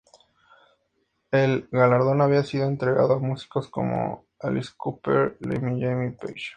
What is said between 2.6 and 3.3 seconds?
entregado a